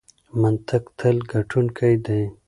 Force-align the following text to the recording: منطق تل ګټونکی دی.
منطق 0.41 0.83
تل 0.99 1.17
ګټونکی 1.31 1.93
دی. 2.05 2.21